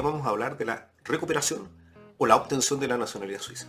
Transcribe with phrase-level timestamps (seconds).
[0.00, 1.68] vamos a hablar de la recuperación
[2.18, 3.66] o la obtención de la nacionalidad suiza.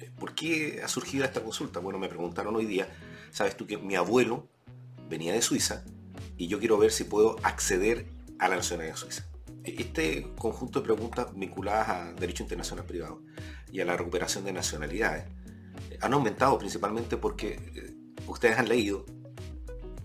[0.00, 1.80] Eh, ¿Por qué ha surgido esta consulta?
[1.80, 2.88] Bueno, me preguntaron hoy día,
[3.30, 4.48] sabes tú que mi abuelo
[5.08, 5.84] venía de Suiza
[6.36, 8.06] y yo quiero ver si puedo acceder
[8.38, 9.26] a la nacionalidad suiza.
[9.64, 13.22] Este conjunto de preguntas vinculadas a derecho internacional privado
[13.70, 15.26] y a la recuperación de nacionalidades
[15.90, 17.94] eh, han aumentado principalmente porque eh,
[18.26, 19.06] ustedes han leído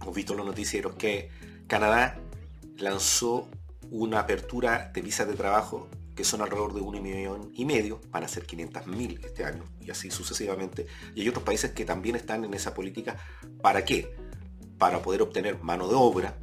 [0.05, 1.29] o visto los noticieros que
[1.67, 2.19] Canadá
[2.77, 3.49] lanzó
[3.91, 8.23] una apertura de visas de trabajo que son alrededor de un millón y medio, van
[8.23, 10.87] a ser 500.000 este año y así sucesivamente.
[11.13, 13.17] Y hay otros países que también están en esa política.
[13.61, 14.15] ¿Para qué?
[14.79, 16.35] Para poder obtener mano de obra,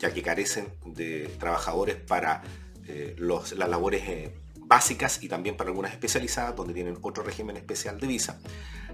[0.00, 2.42] ya que carecen de trabajadores para
[2.88, 8.00] eh, las labores eh, básicas y también para algunas especializadas, donde tienen otro régimen especial
[8.00, 8.40] de visa,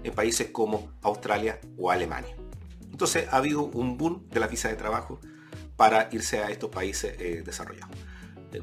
[0.03, 2.35] en países como Australia o Alemania.
[2.91, 5.19] Entonces ha habido un boom de la visa de trabajo
[5.77, 7.95] para irse a estos países eh, desarrollados.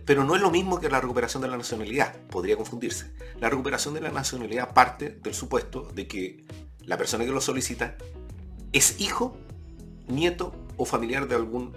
[0.05, 3.13] Pero no es lo mismo que la recuperación de la nacionalidad, podría confundirse.
[3.41, 6.45] La recuperación de la nacionalidad parte del supuesto de que
[6.81, 7.97] la persona que lo solicita
[8.73, 9.39] es hijo,
[10.09, 11.77] nieto o familiar de algún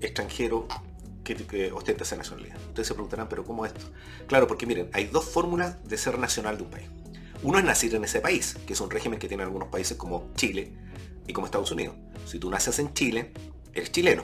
[0.00, 0.66] extranjero
[1.22, 2.56] que, ostenta esa nacionalidad.
[2.68, 3.86] Ustedes se preguntarán, pero ¿cómo esto?
[4.26, 6.88] Claro, porque miren, hay dos fórmulas de ser nacional de un país.
[7.42, 10.30] Uno es nacer en ese país, que es un régimen que tiene algunos países como
[10.34, 10.72] Chile
[11.26, 11.96] y como Estados Unidos.
[12.26, 13.32] Si tú naces en Chile,
[13.72, 14.22] eres chileno.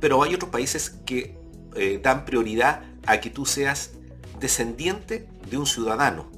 [0.00, 1.36] Pero hay otros países que
[1.74, 3.92] eh, dan prioridad a que tú seas
[4.38, 6.30] descendiente de un ciudadano,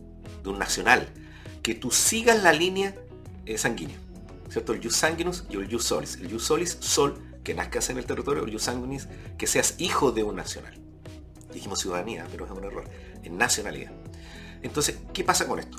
[0.42, 1.08] de un nacional,
[1.62, 2.94] que tú sigas la línea
[3.46, 3.96] eh, sanguínea.
[4.48, 4.72] ¿Cierto?
[4.72, 6.16] El jus sanguinus y el jus solis.
[6.16, 9.08] El jus solis, sol, que nazcas en el territorio, el sanguinis,
[9.38, 10.74] que seas hijo de un nacional.
[11.52, 12.84] Dijimos ciudadanía, pero es un error.
[13.22, 13.92] En nacionalidad.
[14.62, 15.78] Entonces, ¿qué pasa con esto?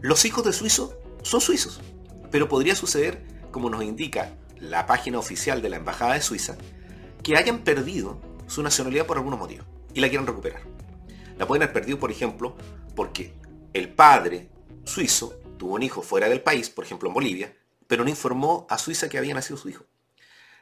[0.00, 1.80] Los hijos de suizo son suizos,
[2.30, 6.56] pero podría suceder, como nos indica la página oficial de la Embajada de Suiza,
[7.24, 10.62] que hayan perdido su nacionalidad por algunos motivos y la quieran recuperar.
[11.38, 12.56] La pueden haber perdido, por ejemplo,
[12.94, 13.34] porque
[13.72, 14.50] el padre
[14.84, 18.78] suizo tuvo un hijo fuera del país, por ejemplo en Bolivia, pero no informó a
[18.78, 19.84] Suiza que había nacido su hijo.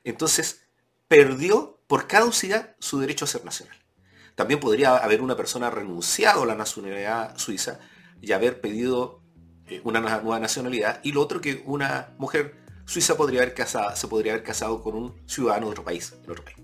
[0.05, 0.67] Entonces,
[1.09, 3.77] perdió por caducidad su derecho a ser nacional.
[4.35, 7.81] También podría haber una persona renunciado a la nacionalidad suiza
[8.21, 9.21] y haber pedido
[9.67, 11.01] eh, una nueva nacionalidad.
[11.03, 14.95] Y lo otro que una mujer suiza podría haber casado, se podría haber casado con
[14.95, 16.59] un ciudadano de otro país, otro país.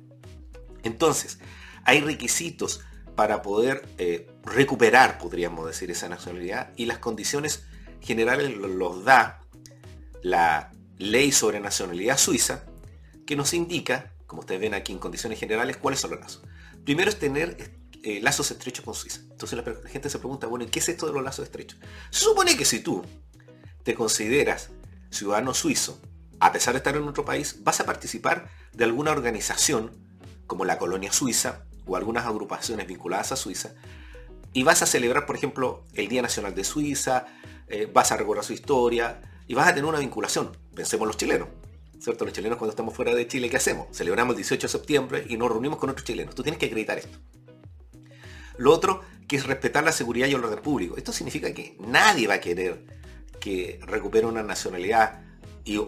[0.82, 1.38] Entonces,
[1.84, 2.80] hay requisitos
[3.14, 7.64] para poder eh, recuperar, podríamos decir, esa nacionalidad y las condiciones
[8.00, 9.42] generales los da
[10.22, 12.64] la ley sobre nacionalidad suiza
[13.26, 16.42] que nos indica, como ustedes ven aquí en condiciones generales, cuáles son los lazos.
[16.84, 19.20] Primero es tener eh, lazos estrechos con Suiza.
[19.30, 21.78] Entonces la gente se pregunta, bueno, ¿qué es esto de los lazos estrechos?
[22.10, 23.04] Se supone que si tú
[23.82, 24.70] te consideras
[25.10, 26.00] ciudadano suizo,
[26.40, 29.90] a pesar de estar en otro país, vas a participar de alguna organización
[30.46, 33.74] como la Colonia Suiza o algunas agrupaciones vinculadas a Suiza,
[34.52, 37.26] y vas a celebrar, por ejemplo, el Día Nacional de Suiza,
[37.68, 40.56] eh, vas a recordar su historia y vas a tener una vinculación.
[40.74, 41.48] Pensemos los chilenos.
[42.00, 42.24] ¿cierto?
[42.24, 43.88] Los chilenos cuando estamos fuera de Chile, ¿qué hacemos?
[43.92, 46.34] Celebramos el 18 de septiembre y nos reunimos con otros chilenos.
[46.34, 47.18] Tú tienes que acreditar esto.
[48.56, 50.96] Lo otro, que es respetar la seguridad y el orden público.
[50.96, 52.84] Esto significa que nadie va a querer
[53.48, 55.22] que recupere una nacionalidad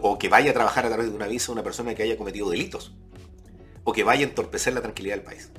[0.01, 2.49] o que vaya a trabajar a través de una visa una persona que haya cometido
[2.49, 2.95] delitos.
[3.85, 5.51] O que vaya a entorpecer la tranquilidad del país.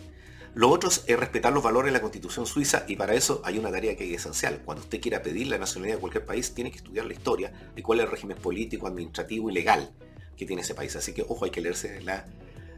[0.55, 3.69] Lo otro es respetar los valores de la constitución suiza y para eso hay una
[3.69, 4.63] tarea que es esencial.
[4.65, 7.83] Cuando usted quiera pedir la nacionalidad de cualquier país, tiene que estudiar la historia de
[7.83, 9.91] cuál es el régimen político, administrativo y legal
[10.35, 10.95] que tiene ese país.
[10.95, 12.25] Así que, ojo, hay que leerse la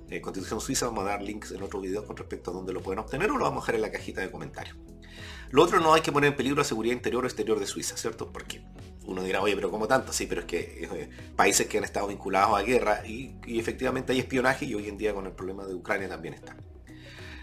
[0.09, 0.87] eh, Constitución Suiza.
[0.87, 3.37] Vamos a dar links en otro video con respecto a dónde lo pueden obtener o
[3.37, 4.75] lo vamos a dejar en la cajita de comentarios.
[5.49, 7.95] Lo otro, no hay que poner en peligro la seguridad interior o exterior de Suiza,
[7.95, 8.31] ¿cierto?
[8.31, 8.63] Porque
[9.05, 10.13] uno dirá, oye, pero ¿cómo tanto?
[10.13, 14.19] Sí, pero es que eh, países que han estado vinculados a guerra y, efectivamente hay
[14.19, 16.55] espionaje y hoy en día con el problema de Ucrania también está.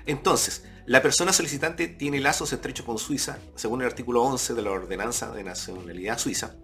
[0.06, 4.70] Entonces, la persona solicitante tiene lazos estrechos con Suiza, según el artículo 11 de la
[4.70, 6.54] Ordenanza de Nacionalidad Suiza.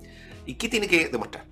[0.46, 1.46] ¿Y qué tiene que demostrar?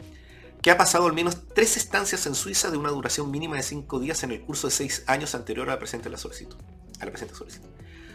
[0.65, 4.01] que ha pasado al menos tres estancias en Suiza de una duración mínima de cinco
[4.01, 6.57] días en el curso de seis años anterior a la presente solicitud.
[7.01, 7.69] A la presente solicitud.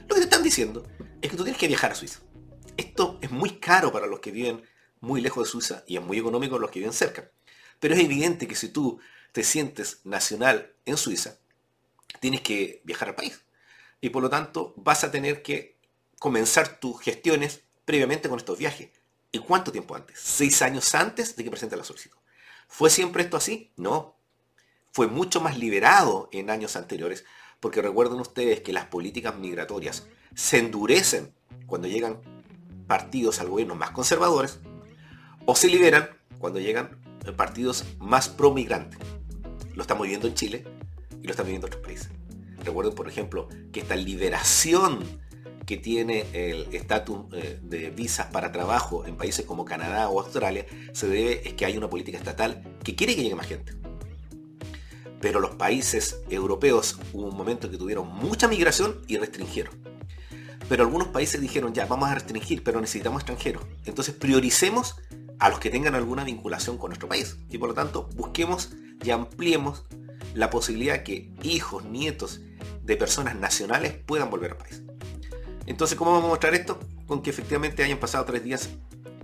[0.08, 0.84] Lo que te están diciendo
[1.22, 2.22] es que tú tienes que viajar a Suiza.
[2.76, 4.64] Esto es muy caro para los que viven
[5.02, 7.30] muy lejos de Suiza y es muy económico los que viven cerca.
[7.80, 9.00] Pero es evidente que si tú
[9.32, 11.38] te sientes nacional en Suiza,
[12.20, 13.42] tienes que viajar al país.
[14.02, 15.78] Y por lo tanto vas a tener que
[16.20, 18.90] comenzar tus gestiones previamente con estos viajes.
[19.32, 20.20] ¿Y cuánto tiempo antes?
[20.20, 22.18] Seis años antes de que presente la solicitud.
[22.68, 23.72] ¿Fue siempre esto así?
[23.78, 24.16] No.
[24.92, 27.26] Fue mucho más liberado en años anteriores,
[27.60, 31.34] porque recuerden ustedes que las políticas migratorias se endurecen
[31.68, 32.22] cuando llegan
[32.88, 34.60] partidos al gobierno más conservadores,
[35.50, 36.92] o se liberan cuando llegan
[37.36, 39.00] partidos más pro-migrantes.
[39.74, 40.64] Lo estamos viendo en Chile
[41.24, 42.10] y lo estamos viendo en otros países.
[42.64, 45.00] Recuerden, por ejemplo, que esta liberación
[45.66, 50.68] que tiene el estatus eh, de visas para trabajo en países como Canadá o Australia
[50.94, 53.74] se debe es que hay una política estatal que quiere que llegue más gente.
[55.20, 59.74] Pero los países europeos hubo un momento que tuvieron mucha migración y restringieron.
[60.70, 63.64] Pero algunos países dijeron, ya, vamos a restringir, pero necesitamos extranjeros.
[63.86, 64.98] Entonces prioricemos
[65.40, 67.38] a los que tengan alguna vinculación con nuestro país.
[67.50, 68.72] Y por lo tanto, busquemos
[69.04, 69.86] y ampliemos
[70.34, 72.42] la posibilidad que hijos, nietos
[72.84, 74.84] de personas nacionales puedan volver al país.
[75.66, 76.80] Entonces, ¿cómo vamos a mostrar esto?
[77.08, 78.70] Con que efectivamente hayan pasado tres días,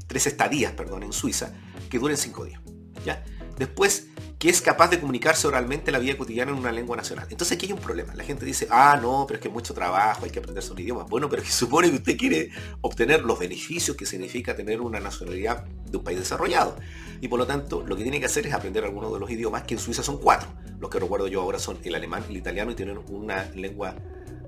[0.07, 1.53] tres estadías, perdón, en Suiza,
[1.89, 2.61] que duren cinco días.
[3.05, 3.23] ¿ya?
[3.57, 4.07] Después,
[4.45, 7.25] que es capaz de comunicarse oralmente la vida cotidiana en una lengua nacional.
[7.31, 8.13] Entonces aquí hay un problema.
[8.13, 10.79] La gente dice, ah, no, pero es que es mucho trabajo, hay que aprender un
[10.79, 11.03] idioma.
[11.05, 12.51] Bueno, pero que supone que usted quiere
[12.81, 16.75] obtener los beneficios que significa tener una nacionalidad de un país desarrollado.
[17.21, 19.63] Y por lo tanto, lo que tiene que hacer es aprender algunos de los idiomas,
[19.63, 20.47] que en Suiza son cuatro.
[20.79, 23.95] Los que recuerdo yo ahora son el alemán, el italiano y tienen una lengua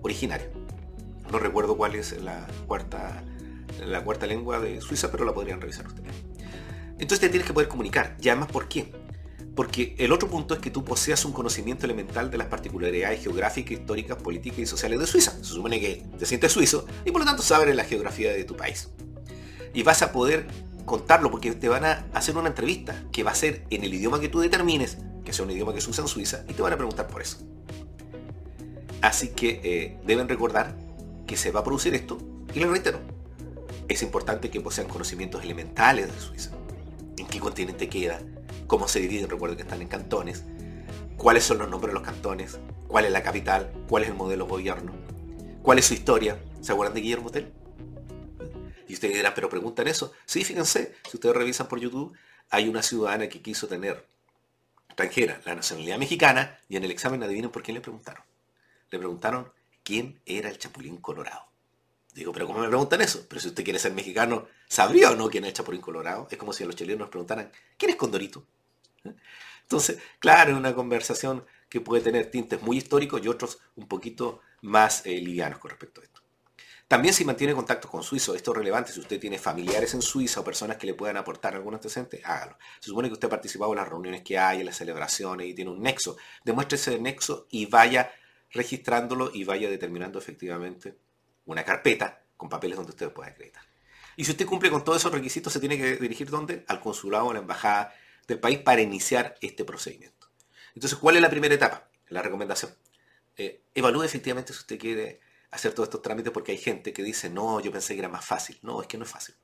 [0.03, 0.47] originaria.
[1.31, 3.23] No recuerdo cuál es la cuarta,
[3.83, 6.13] la cuarta lengua de Suiza, pero la podrían revisar ustedes.
[6.99, 8.15] Entonces te tienes que poder comunicar.
[8.21, 9.06] Y además, ¿por qué?
[9.57, 13.71] Porque el otro punto es que tú poseas un conocimiento elemental de las particularidades geográficas,
[13.71, 15.31] históricas, políticas y sociales de Suiza.
[15.31, 18.55] Se supone que te sientes suizo y por lo tanto sabes la geografía de tu
[18.55, 18.89] país.
[19.73, 20.45] Y vas a poder
[20.85, 24.19] contarlo porque te van a hacer una entrevista que va a ser en el idioma
[24.19, 26.73] que tú determines, que sea un idioma que se usa en Suiza, y te van
[26.73, 27.39] a preguntar por eso.
[29.01, 30.75] Así que eh, deben recordar
[31.25, 32.19] que se va a producir esto,
[32.53, 32.99] y les reitero,
[33.87, 36.51] es importante que posean conocimientos elementales de Suiza.
[37.17, 38.21] ¿En qué continente queda?
[38.67, 40.43] Cómo se dividen, recuerden que están en cantones,
[41.15, 44.45] cuáles son los nombres de los cantones, cuál es la capital, cuál es el modelo
[44.45, 44.93] de gobierno,
[45.63, 46.39] cuál es su historia.
[46.61, 47.51] ¿Se acuerdan de Guillermo Tell?
[48.87, 50.13] Y ustedes dirán, pero preguntan eso.
[50.25, 52.15] Sí, fíjense, si ustedes revisan por YouTube,
[52.49, 54.05] hay una ciudadana que quiso tener
[54.87, 58.23] extranjera la nacionalidad mexicana y en el examen adivinen por quién le preguntaron.
[58.89, 59.51] Le preguntaron
[59.83, 61.45] quién era el Chapulín Colorado.
[62.13, 63.25] Digo, pero ¿cómo me preguntan eso?
[63.29, 66.27] Pero si usted quiere ser mexicano, ¿sabría o no quién es el Chapulín Colorado?
[66.31, 68.43] Es como si a los chilenos nos preguntaran, ¿quién es Condorito?
[69.61, 74.41] Entonces, claro, es una conversación que puede tener tintes muy históricos y otros un poquito
[74.61, 76.21] más eh, livianos con respecto a esto.
[76.87, 80.39] También si mantiene contacto con suizos, esto es relevante, si usted tiene familiares en Suiza
[80.39, 82.57] o personas que le puedan aportar algún antecedente, hágalo.
[82.79, 85.53] Se supone que usted ha participado en las reuniones que hay, en las celebraciones y
[85.53, 86.15] tiene un nexo.
[86.45, 88.09] Demuestre ese nexo y vaya
[88.51, 90.97] registrándolo y vaya determinando efectivamente
[91.45, 93.63] una carpeta con papeles donde usted pueda acreditar.
[94.15, 96.63] Y si usted cumple con todos esos requisitos, se tiene que dirigir ¿dónde?
[96.69, 97.93] Al consulado o a la embajada
[98.27, 100.27] del país para iniciar este procedimiento.
[100.75, 101.89] Entonces, ¿cuál es la primera etapa?
[102.09, 102.75] La recomendación.
[103.35, 105.19] Eh, evalúe efectivamente si usted quiere
[105.51, 108.25] hacer todos estos trámites porque hay gente que dice, no, yo pensé que era más
[108.25, 108.59] fácil.
[108.61, 109.35] No, es que no es fácil.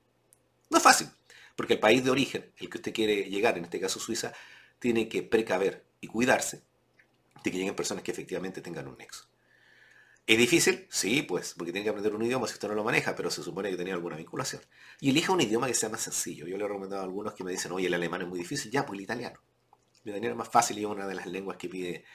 [0.69, 1.07] No es fácil,
[1.55, 4.33] porque el país de origen, el que usted quiere llegar, en este caso Suiza,
[4.79, 6.63] tiene que precaver y cuidarse
[7.43, 9.27] de que lleguen personas que efectivamente tengan un nexo.
[10.25, 10.87] ¿Es difícil?
[10.89, 13.43] Sí, pues, porque tiene que aprender un idioma si usted no lo maneja, pero se
[13.43, 14.61] supone que tenía alguna vinculación.
[15.01, 16.47] Y elija un idioma que sea más sencillo.
[16.47, 18.71] Yo le he recomendado a algunos que me dicen, oye, el alemán es muy difícil.
[18.71, 19.41] Ya, pues el italiano.
[20.05, 22.05] El italiano es más fácil y es una de las lenguas que pide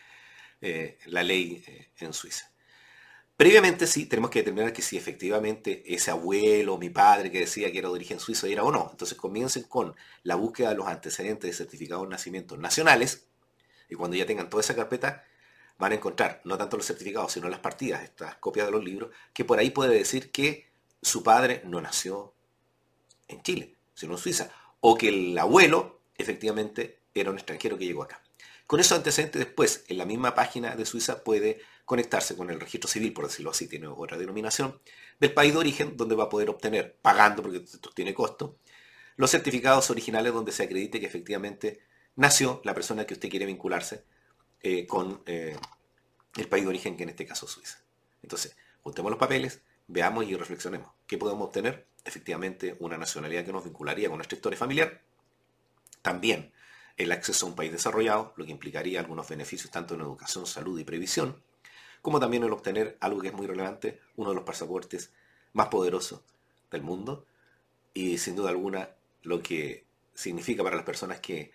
[0.62, 2.50] eh, la ley eh, en Suiza.
[3.36, 7.78] Previamente sí, tenemos que determinar que si efectivamente ese abuelo, mi padre que decía que
[7.78, 8.88] era de origen suizo era o no.
[8.90, 9.94] Entonces comiencen con
[10.24, 13.28] la búsqueda de los antecedentes de certificados de nacimiento nacionales
[13.88, 15.24] y cuando ya tengan toda esa carpeta,
[15.78, 19.10] van a encontrar no tanto los certificados, sino las partidas, estas copias de los libros,
[19.32, 20.68] que por ahí puede decir que
[21.00, 22.34] su padre no nació
[23.28, 28.02] en Chile, sino en Suiza, o que el abuelo efectivamente era un extranjero que llegó
[28.02, 28.22] acá.
[28.66, 32.90] Con esos antecedentes después, en la misma página de Suiza puede conectarse con el registro
[32.90, 34.78] civil, por decirlo así, tiene otra denominación,
[35.20, 38.58] del país de origen, donde va a poder obtener, pagando porque esto tiene costo,
[39.16, 41.80] los certificados originales donde se acredite que efectivamente
[42.14, 44.04] nació la persona que usted quiere vincularse
[44.62, 45.56] eh, con eh,
[46.36, 47.78] el país de origen, que en este caso es Suiza.
[48.22, 50.90] Entonces, juntemos los papeles, veamos y reflexionemos.
[51.06, 51.86] ¿Qué podemos obtener?
[52.04, 55.00] Efectivamente, una nacionalidad que nos vincularía con nuestra historia familiar.
[56.02, 56.52] También
[56.96, 60.78] el acceso a un país desarrollado, lo que implicaría algunos beneficios tanto en educación, salud
[60.78, 61.40] y previsión,
[62.02, 65.12] como también el obtener algo que es muy relevante, uno de los pasaportes
[65.52, 66.20] más poderosos
[66.70, 67.24] del mundo
[67.94, 68.90] y sin duda alguna
[69.22, 69.84] lo que
[70.14, 71.52] significa para las personas que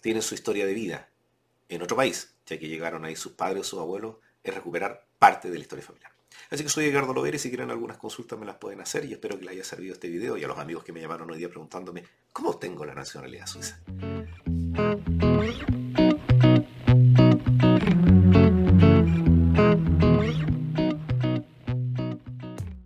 [0.00, 1.08] tienen su historia de vida
[1.68, 5.50] en otro país, ya que llegaron ahí sus padres o sus abuelos, es recuperar parte
[5.50, 6.12] de la historia familiar.
[6.50, 9.12] Así que soy Edgardo Lovera y si quieren algunas consultas me las pueden hacer y
[9.12, 11.38] espero que les haya servido este video y a los amigos que me llamaron hoy
[11.38, 13.80] día preguntándome cómo tengo la nacionalidad suiza.